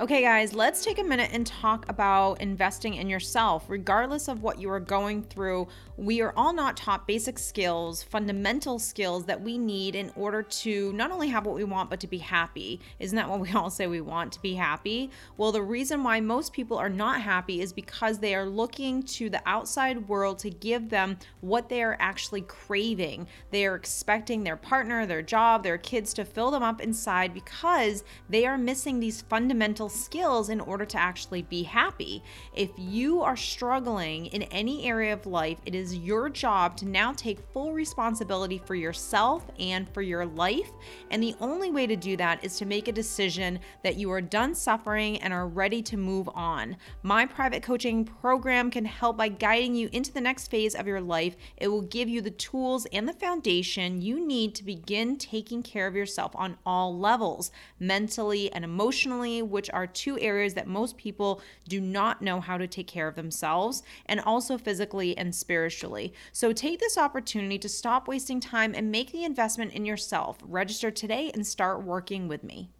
[0.00, 3.66] Okay, guys, let's take a minute and talk about investing in yourself.
[3.68, 8.78] Regardless of what you are going through, we are all not taught basic skills, fundamental
[8.78, 12.06] skills that we need in order to not only have what we want, but to
[12.06, 12.80] be happy.
[12.98, 15.10] Isn't that what we all say we want to be happy?
[15.36, 19.28] Well, the reason why most people are not happy is because they are looking to
[19.28, 23.26] the outside world to give them what they are actually craving.
[23.50, 28.02] They are expecting their partner, their job, their kids to fill them up inside because
[28.30, 32.22] they are missing these fundamental skills in order to actually be happy.
[32.54, 37.12] If you are struggling in any area of life, it is your job to now
[37.12, 40.70] take full responsibility for yourself and for your life.
[41.10, 44.20] And the only way to do that is to make a decision that you are
[44.20, 46.76] done suffering and are ready to move on.
[47.02, 51.00] My private coaching program can help by guiding you into the next phase of your
[51.00, 51.36] life.
[51.56, 55.86] It will give you the tools and the foundation you need to begin taking care
[55.86, 60.96] of yourself on all levels, mentally and emotionally, which are are two areas that most
[60.96, 66.12] people do not know how to take care of themselves, and also physically and spiritually.
[66.32, 70.38] So take this opportunity to stop wasting time and make the investment in yourself.
[70.42, 72.70] Register today and start working with me.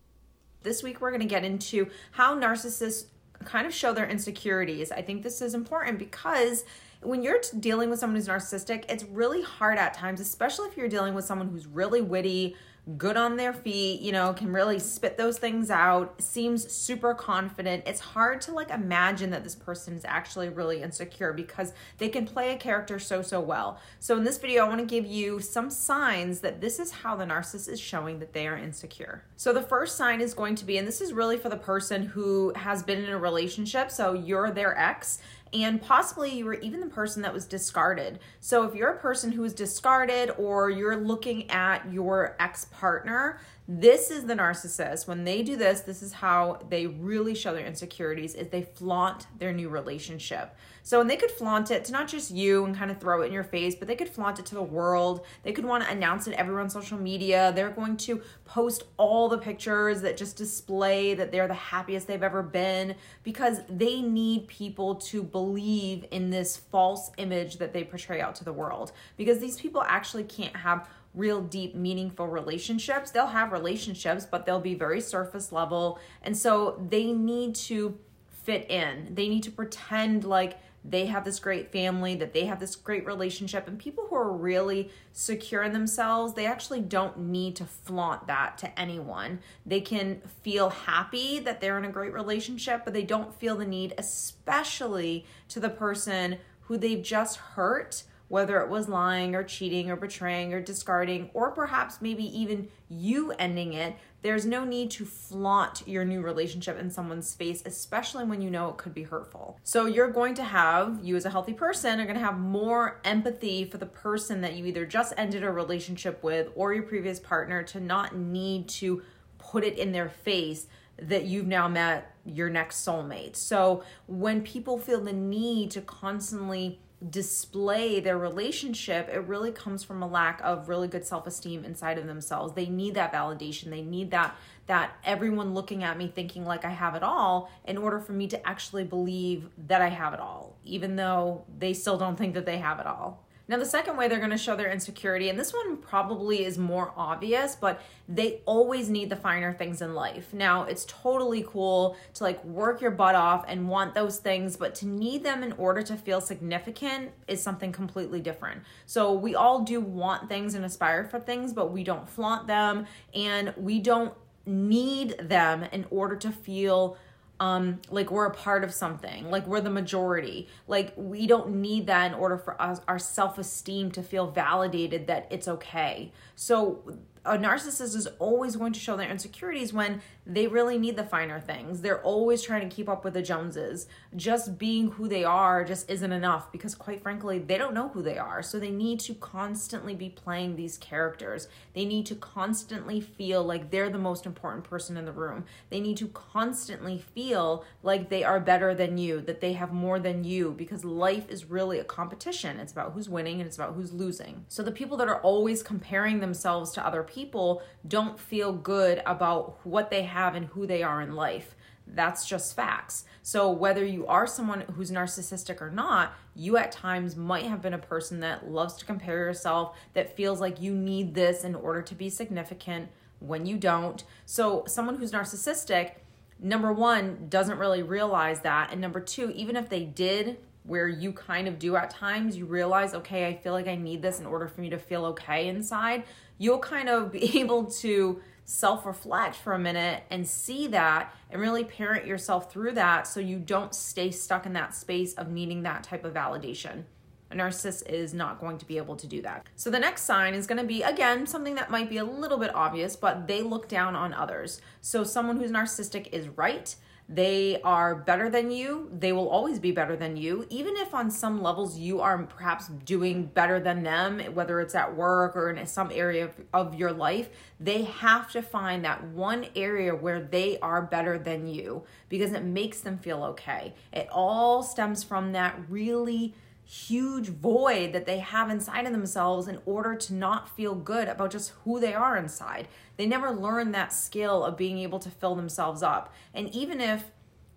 [0.63, 3.07] This week, we're going to get into how narcissists
[3.45, 4.93] kind of show their insecurities.
[4.93, 6.65] I think this is important because
[7.03, 10.89] when you're dealing with someone who's narcissistic, it's really hard at times, especially if you're
[10.89, 12.57] dealing with someone who's really witty,
[12.97, 17.85] good on their feet, you know, can really spit those things out, seems super confident.
[17.87, 22.27] It's hard to like imagine that this person is actually really insecure because they can
[22.27, 23.79] play a character so, so well.
[23.99, 27.17] So, in this video, I want to give you some signs that this is how
[27.17, 29.25] the narcissist is showing that they are insecure.
[29.37, 32.03] So, the first sign is going to be, and this is really for the person
[32.03, 35.19] who has been in a relationship, so you're their ex
[35.53, 38.21] and possibly you were even the person that was discarded.
[38.41, 43.41] So if you're a person who is discarded or you're looking at your ex partner,
[43.73, 45.07] this is the narcissist.
[45.07, 49.29] When they do this, this is how they really show their insecurities is they flaunt
[49.39, 50.57] their new relationship.
[50.83, 53.27] So, and they could flaunt it to not just you and kind of throw it
[53.27, 55.25] in your face, but they could flaunt it to the world.
[55.45, 57.53] They could want to announce it everywhere on social media.
[57.55, 62.25] They're going to post all the pictures that just display that they're the happiest they've
[62.25, 68.21] ever been because they need people to believe in this false image that they portray
[68.21, 68.91] out to the world.
[69.17, 73.11] Because these people actually can't have real deep meaningful relationships.
[73.11, 75.99] They'll have relationships but they'll be very surface level.
[76.23, 77.99] And so they need to
[78.31, 79.15] fit in.
[79.15, 83.05] They need to pretend like they have this great family that they have this great
[83.05, 83.69] relationship.
[83.69, 88.57] And people who are really secure in themselves they actually don't need to flaunt that
[88.59, 89.41] to anyone.
[89.67, 93.67] They can feel happy that they're in a great relationship but they don't feel the
[93.67, 99.91] need especially to the person who they've just hurt whether it was lying or cheating
[99.91, 105.05] or betraying or discarding, or perhaps maybe even you ending it, there's no need to
[105.05, 109.59] flaunt your new relationship in someone's face, especially when you know it could be hurtful.
[109.65, 113.01] So, you're going to have, you as a healthy person, are going to have more
[113.03, 117.19] empathy for the person that you either just ended a relationship with or your previous
[117.19, 119.03] partner to not need to
[119.39, 120.69] put it in their face
[121.03, 123.35] that you've now met your next soulmate.
[123.35, 130.03] So, when people feel the need to constantly display their relationship, it really comes from
[130.03, 132.53] a lack of really good self-esteem inside of themselves.
[132.55, 133.71] They need that validation.
[133.71, 134.37] They need that
[134.67, 138.29] that everyone looking at me thinking like I have it all in order for me
[138.29, 142.47] to actually believe that I have it all, even though they still don't think that
[142.47, 143.27] they have it all.
[143.51, 146.57] Now, the second way they're going to show their insecurity, and this one probably is
[146.57, 150.33] more obvious, but they always need the finer things in life.
[150.33, 154.77] Now, it's totally cool to like work your butt off and want those things, but
[154.77, 158.63] to need them in order to feel significant is something completely different.
[158.87, 162.87] So, we all do want things and aspire for things, but we don't flaunt them
[163.13, 164.15] and we don't
[164.47, 166.97] need them in order to feel
[167.41, 169.31] um like we're a part of something.
[169.31, 170.49] Like we're the majority.
[170.69, 175.27] Like we don't need that in order for us our self-esteem to feel validated that
[175.31, 176.13] it's okay.
[176.37, 181.05] So a narcissist is always going to show their insecurities when they really need the
[181.05, 181.81] finer things.
[181.81, 183.87] They're always trying to keep up with the Joneses.
[184.17, 188.03] Just being who they are just isn't enough because, quite frankly, they don't know who
[188.03, 188.43] they are.
[188.43, 191.49] So they need to constantly be playing these characters.
[191.75, 195.45] They need to constantly feel like they're the most important person in the room.
[195.69, 199.99] They need to constantly feel like they are better than you, that they have more
[199.99, 202.61] than you because life is really a competition.
[202.61, 204.45] It's about who's winning and it's about who's losing.
[204.49, 209.59] So the people that are always comparing themselves to other people don't feel good about
[209.65, 211.55] what they have and who they are in life.
[211.87, 213.05] That's just facts.
[213.23, 217.75] So, whether you are someone who's narcissistic or not, you at times might have been
[217.75, 221.83] a person that loves to compare yourself, that feels like you need this in order
[221.83, 224.05] to be significant when you don't.
[224.25, 225.95] So, someone who's narcissistic
[226.43, 228.73] number one, doesn't really realize that.
[228.73, 232.45] And number two, even if they did, where you kind of do at times, you
[232.45, 235.49] realize, okay, I feel like I need this in order for me to feel okay
[235.49, 236.05] inside,
[236.39, 241.41] you'll kind of be able to self reflect for a minute and see that and
[241.41, 245.63] really parent yourself through that so you don't stay stuck in that space of needing
[245.63, 246.83] that type of validation.
[247.31, 249.47] A narcissist is not going to be able to do that.
[249.55, 252.39] So the next sign is going to be, again, something that might be a little
[252.39, 254.61] bit obvious, but they look down on others.
[254.81, 256.75] So someone who's narcissistic is right
[257.13, 258.89] they are better than you.
[258.97, 260.47] They will always be better than you.
[260.49, 264.95] Even if on some levels you are perhaps doing better than them, whether it's at
[264.95, 267.29] work or in some area of, of your life,
[267.59, 272.45] they have to find that one area where they are better than you because it
[272.45, 273.75] makes them feel okay.
[273.93, 276.35] It all stems from that really
[276.71, 281.33] huge void that they have inside of themselves in order to not feel good about
[281.33, 282.69] just who they are inside.
[282.97, 286.15] They never learn that skill of being able to fill themselves up.
[286.33, 287.11] And even if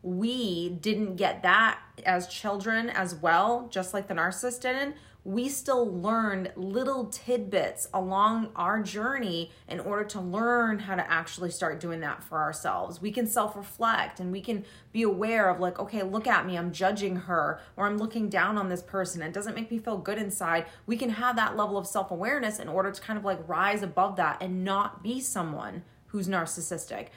[0.03, 4.95] we didn't get that as children as well, just like the narcissist didn't,
[5.25, 11.49] we still learned little tidbits along our journey in order to learn how to actually
[11.49, 13.01] start doing that for ourselves.
[13.01, 16.57] We can self reflect and we can be aware of, like, okay, look at me,
[16.57, 19.21] I'm judging her, or I'm looking down on this person.
[19.21, 20.65] It doesn't make me feel good inside.
[20.85, 23.81] We can have that level of self awareness in order to kind of like rise
[23.81, 27.07] above that and not be someone who's narcissistic.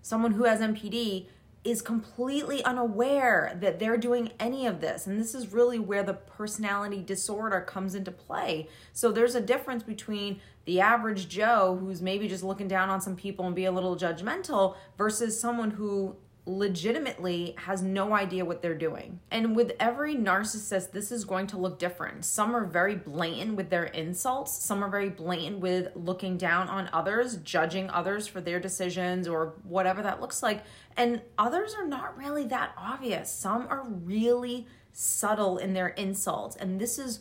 [0.00, 1.26] Someone who has NPD
[1.62, 5.06] is completely unaware that they're doing any of this.
[5.06, 8.68] And this is really where the personality disorder comes into play.
[8.92, 13.14] So there's a difference between the average Joe who's maybe just looking down on some
[13.14, 16.16] people and be a little judgmental versus someone who
[16.50, 19.20] legitimately has no idea what they're doing.
[19.30, 22.24] And with every narcissist, this is going to look different.
[22.24, 26.90] Some are very blatant with their insults, some are very blatant with looking down on
[26.92, 30.64] others, judging others for their decisions or whatever that looks like.
[30.96, 33.32] And others are not really that obvious.
[33.32, 36.56] Some are really subtle in their insults.
[36.56, 37.20] And this is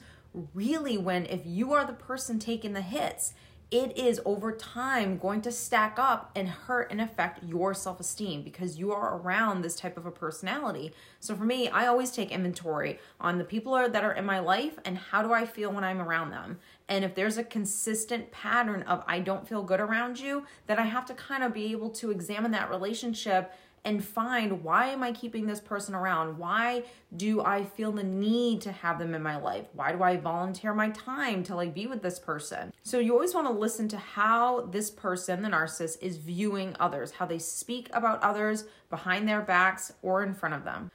[0.54, 3.34] really when, if you are the person taking the hits,
[3.72, 8.42] it is over time going to stack up and hurt and affect your self esteem
[8.42, 10.92] because you are around this type of a personality.
[11.20, 14.80] So for me, I always take inventory on the people that are in my life
[14.86, 16.58] and how do I feel when I'm around them.
[16.88, 20.86] And if there's a consistent pattern of I don't feel good around you, then I
[20.86, 23.54] have to kind of be able to examine that relationship
[23.86, 26.38] and find why am I keeping this person around?
[26.38, 26.84] Why
[27.16, 29.66] do I feel the need to have them in my life?
[29.74, 32.74] Why do I volunteer my time to like be with this person?
[32.84, 37.12] So you always want to listen to how this person, the narcissist, is viewing others,
[37.12, 40.92] how they speak about others behind their backs or in front of them.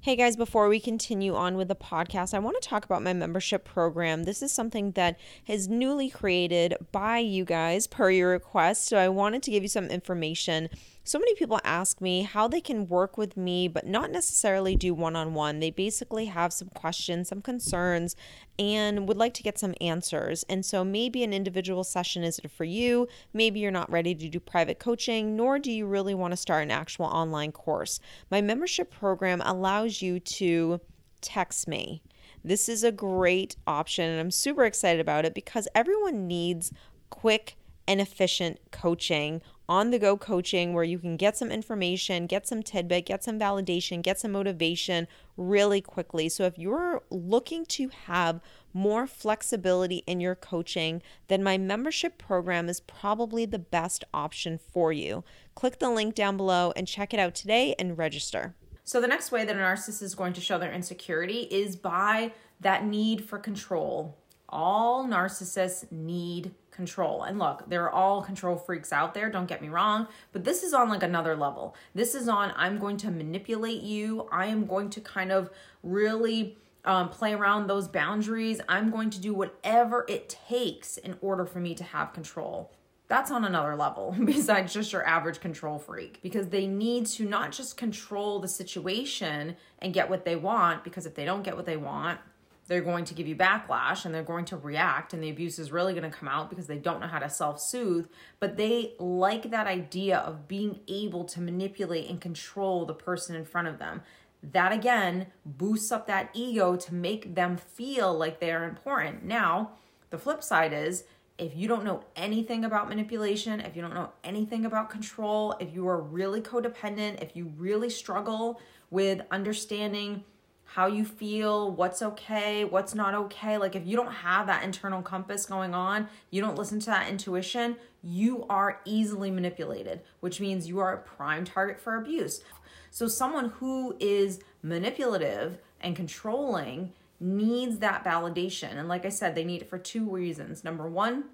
[0.00, 3.12] Hey guys, before we continue on with the podcast, I want to talk about my
[3.12, 4.22] membership program.
[4.22, 5.18] This is something that
[5.48, 8.86] is newly created by you guys per your request.
[8.86, 10.68] So I wanted to give you some information
[11.08, 14.92] so many people ask me how they can work with me, but not necessarily do
[14.92, 15.58] one on one.
[15.58, 18.14] They basically have some questions, some concerns,
[18.58, 20.44] and would like to get some answers.
[20.50, 23.08] And so maybe an individual session isn't for you.
[23.32, 26.62] Maybe you're not ready to do private coaching, nor do you really want to start
[26.62, 28.00] an actual online course.
[28.30, 30.78] My membership program allows you to
[31.22, 32.02] text me.
[32.44, 36.70] This is a great option, and I'm super excited about it because everyone needs
[37.08, 37.56] quick
[37.86, 42.62] and efficient coaching on the go coaching where you can get some information, get some
[42.62, 45.06] tidbit, get some validation, get some motivation
[45.36, 46.28] really quickly.
[46.28, 48.40] So, if you're looking to have
[48.72, 54.92] more flexibility in your coaching, then my membership program is probably the best option for
[54.92, 55.24] you.
[55.54, 58.54] Click the link down below and check it out today and register.
[58.84, 62.32] So, the next way that a narcissist is going to show their insecurity is by
[62.60, 64.16] that need for control.
[64.48, 67.24] All narcissists need control.
[67.24, 70.62] And look, there are all control freaks out there, don't get me wrong, but this
[70.62, 71.74] is on like another level.
[71.92, 74.28] This is on I'm going to manipulate you.
[74.30, 75.50] I am going to kind of
[75.82, 78.60] really um, play around those boundaries.
[78.68, 82.70] I'm going to do whatever it takes in order for me to have control.
[83.08, 87.50] That's on another level besides just your average control freak because they need to not
[87.50, 91.66] just control the situation and get what they want, because if they don't get what
[91.66, 92.20] they want,
[92.68, 95.72] they're going to give you backlash and they're going to react and the abuse is
[95.72, 98.06] really going to come out because they don't know how to self-soothe
[98.38, 103.44] but they like that idea of being able to manipulate and control the person in
[103.44, 104.02] front of them.
[104.42, 109.24] That again boosts up that ego to make them feel like they're important.
[109.24, 109.72] Now
[110.10, 111.04] the flip side is
[111.38, 115.72] if you don't know anything about manipulation, if you don't know anything about control, if
[115.72, 118.60] you are really codependent, if you really struggle
[118.90, 120.24] with understanding
[120.72, 123.56] how you feel, what's okay, what's not okay.
[123.56, 127.08] Like if you don't have that internal compass going on, you don't listen to that
[127.08, 132.42] intuition, you are easily manipulated, which means you are a prime target for abuse.
[132.90, 138.76] So someone who is manipulative and controlling needs that validation.
[138.76, 140.64] And like I said, they need it for two reasons.
[140.64, 141.24] Number 1,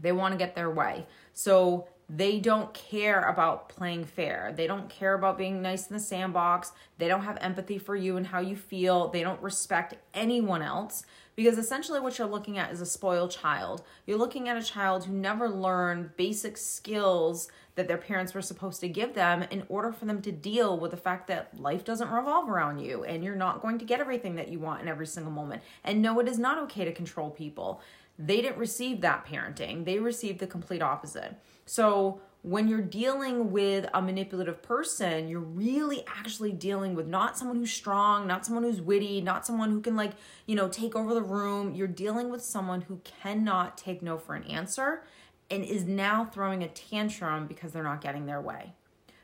[0.00, 1.04] they want to get their way.
[1.32, 4.52] So they don't care about playing fair.
[4.56, 6.72] They don't care about being nice in the sandbox.
[6.96, 9.08] They don't have empathy for you and how you feel.
[9.08, 11.04] They don't respect anyone else
[11.36, 13.82] because essentially what you're looking at is a spoiled child.
[14.06, 18.80] You're looking at a child who never learned basic skills that their parents were supposed
[18.80, 22.10] to give them in order for them to deal with the fact that life doesn't
[22.10, 25.06] revolve around you and you're not going to get everything that you want in every
[25.06, 25.62] single moment.
[25.84, 27.82] And no, it is not okay to control people.
[28.18, 31.36] They didn't receive that parenting, they received the complete opposite.
[31.66, 37.56] So when you're dealing with a manipulative person, you're really actually dealing with not someone
[37.56, 40.12] who's strong, not someone who's witty, not someone who can, like,
[40.46, 41.74] you know, take over the room.
[41.74, 45.02] You're dealing with someone who cannot take no for an answer
[45.50, 48.72] and is now throwing a tantrum because they're not getting their way.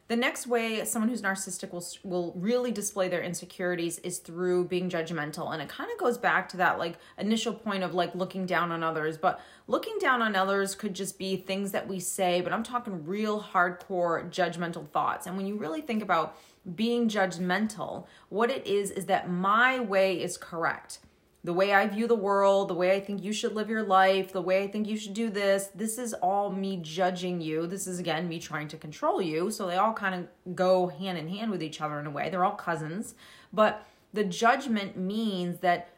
[0.07, 4.91] The next way someone who's narcissistic will will really display their insecurities is through being
[4.91, 5.53] judgmental.
[5.53, 8.71] And it kind of goes back to that like initial point of like looking down
[8.71, 9.17] on others.
[9.17, 13.07] But looking down on others could just be things that we say but I'm talking
[13.07, 15.27] real hardcore judgmental thoughts.
[15.27, 16.37] And when you really think about
[16.77, 20.99] being judgmental what it is is that my way is correct
[21.45, 24.33] the way I view the world, the way I think you should live your life,
[24.33, 25.69] the way I think you should do this.
[25.75, 27.67] This is all me judging you.
[27.67, 29.51] This is again me trying to control you.
[29.51, 32.31] So they all kind of go hand in hand with each other in a way.
[32.31, 33.15] They're all cousins.
[33.53, 35.91] But the judgment means that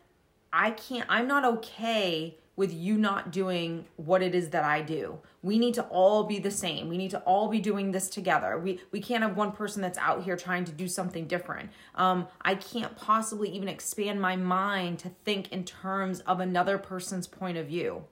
[0.52, 5.18] I can't, I'm not okay with you not doing what it is that I do.
[5.42, 6.88] We need to all be the same.
[6.88, 8.58] We need to all be doing this together.
[8.58, 11.70] We we can't have one person that's out here trying to do something different.
[11.94, 17.26] Um, I can't possibly even expand my mind to think in terms of another person's
[17.26, 18.04] point of view.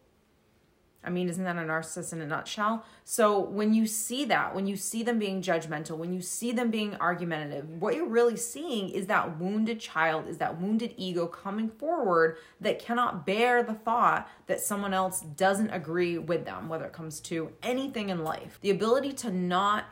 [1.05, 2.85] I mean, isn't that a narcissist in a nutshell?
[3.05, 6.71] So when you see that, when you see them being judgmental, when you see them
[6.71, 11.69] being argumentative, what you're really seeing is that wounded child, is that wounded ego coming
[11.69, 16.93] forward that cannot bear the thought that someone else doesn't agree with them, whether it
[16.93, 18.59] comes to anything in life.
[18.63, 19.85] The ability to not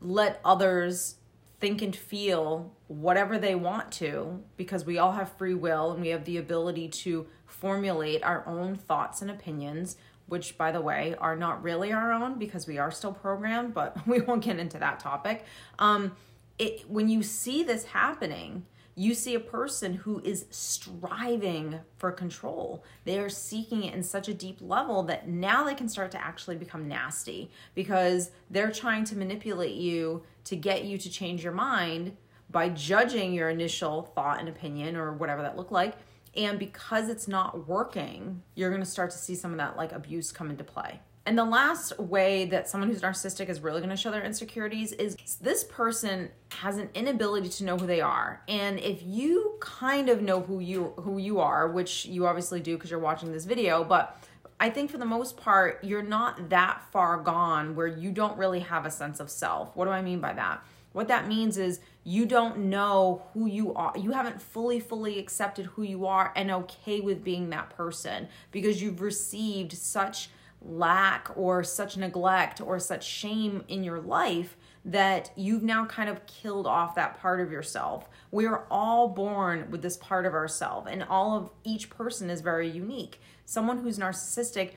[0.00, 1.16] let others
[1.60, 6.08] think and feel whatever they want to because we all have free will and we
[6.08, 9.96] have the ability to formulate our own thoughts and opinions
[10.28, 13.96] which by the way are not really our own because we are still programmed, but
[14.06, 15.44] we won't get into that topic.
[15.78, 16.12] Um,
[16.58, 18.66] it, when you see this happening,
[18.98, 22.82] you see a person who is striving for control.
[23.04, 26.20] They are seeking it in such a deep level that now they can start to
[26.20, 31.52] actually become nasty because they're trying to manipulate you to get you to change your
[31.52, 32.16] mind
[32.50, 35.94] by judging your initial thought and opinion or whatever that looked like
[36.36, 39.92] and because it's not working, you're going to start to see some of that like
[39.92, 41.00] abuse come into play.
[41.26, 44.92] And the last way that someone who's narcissistic is really going to show their insecurities
[44.92, 48.42] is this person has an inability to know who they are.
[48.48, 52.76] And if you kind of know who you who you are, which you obviously do
[52.76, 54.18] because you're watching this video, but
[54.58, 58.60] I think for the most part, you're not that far gone where you don't really
[58.60, 59.76] have a sense of self.
[59.76, 60.64] What do I mean by that?
[60.98, 63.92] What that means is you don't know who you are.
[63.96, 68.82] You haven't fully, fully accepted who you are and okay with being that person because
[68.82, 70.28] you've received such
[70.60, 76.26] lack or such neglect or such shame in your life that you've now kind of
[76.26, 78.08] killed off that part of yourself.
[78.32, 82.40] We are all born with this part of ourselves, and all of each person is
[82.40, 83.20] very unique.
[83.44, 84.72] Someone who's narcissistic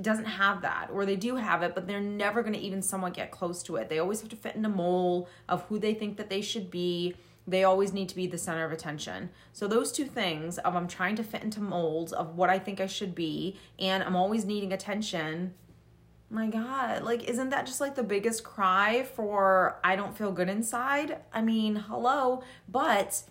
[0.00, 3.14] doesn't have that or they do have it but they're never going to even somewhat
[3.14, 3.88] get close to it.
[3.88, 6.70] They always have to fit in a mold of who they think that they should
[6.70, 7.14] be.
[7.46, 9.30] They always need to be the center of attention.
[9.52, 12.80] So those two things of i'm trying to fit into molds of what i think
[12.80, 15.54] i should be and i'm always needing attention
[16.30, 20.48] my god like isn't that just like the biggest cry for i don't feel good
[20.48, 21.18] inside?
[21.32, 23.22] I mean hello but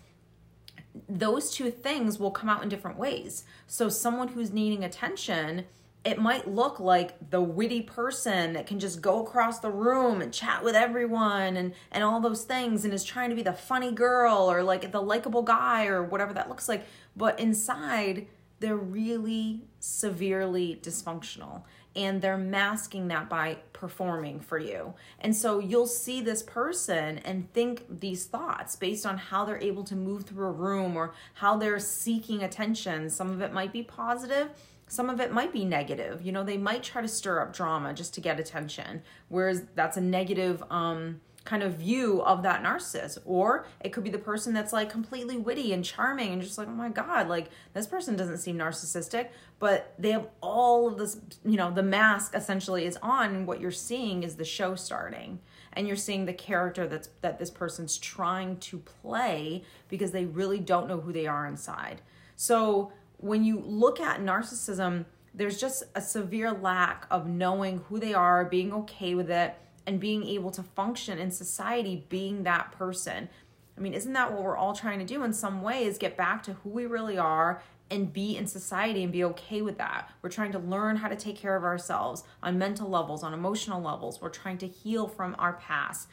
[1.08, 3.44] those two things will come out in different ways.
[3.66, 5.64] So someone who's needing attention
[6.04, 10.32] it might look like the witty person that can just go across the room and
[10.32, 13.92] chat with everyone and and all those things and is trying to be the funny
[13.92, 16.84] girl or like the likable guy or whatever that looks like
[17.16, 18.26] but inside
[18.58, 21.62] they're really severely dysfunctional
[21.94, 24.94] and they're masking that by performing for you.
[25.20, 29.84] And so you'll see this person and think these thoughts based on how they're able
[29.84, 33.10] to move through a room or how they're seeking attention.
[33.10, 34.50] Some of it might be positive,
[34.92, 36.20] some of it might be negative.
[36.20, 39.96] You know, they might try to stir up drama just to get attention, whereas that's
[39.96, 43.16] a negative um, kind of view of that narcissist.
[43.24, 46.68] Or it could be the person that's like completely witty and charming and just like
[46.68, 49.28] oh my god like this person doesn't seem narcissistic.
[49.58, 53.70] But they have all of this you know the mask essentially is on what you're
[53.70, 55.38] seeing is the show starting.
[55.72, 60.60] And you're seeing the character that's that this person's trying to play because they really
[60.60, 62.02] don't know who they are inside.
[62.36, 68.14] So when you look at narcissism there's just a severe lack of knowing who they
[68.14, 69.54] are being okay with it
[69.86, 73.28] and being able to function in society being that person.
[73.76, 75.98] I mean, isn't that what we're all trying to do in some ways?
[75.98, 79.78] Get back to who we really are and be in society and be okay with
[79.78, 80.10] that.
[80.20, 83.82] We're trying to learn how to take care of ourselves on mental levels, on emotional
[83.82, 84.20] levels.
[84.20, 86.08] We're trying to heal from our past.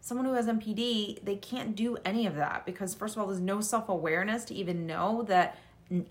[0.00, 3.40] Someone who has NPD, they can't do any of that because, first of all, there's
[3.40, 5.58] no self awareness to even know that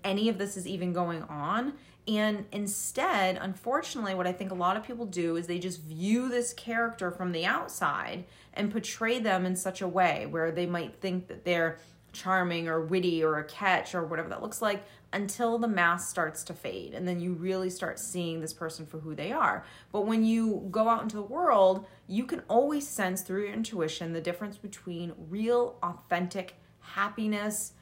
[0.04, 1.74] any of this is even going on.
[2.08, 6.28] And instead, unfortunately, what I think a lot of people do is they just view
[6.28, 10.96] this character from the outside and portray them in such a way where they might
[10.96, 11.78] think that they're
[12.12, 16.42] charming or witty or a catch or whatever that looks like until the mask starts
[16.44, 19.64] to fade and then you really start seeing this person for who they are.
[19.92, 24.12] But when you go out into the world, you can always sense through your intuition
[24.12, 27.72] the difference between real authentic happiness,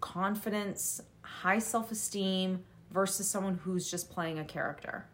[0.00, 1.00] confidence,
[1.42, 5.06] high self-esteem, versus someone who's just playing a character.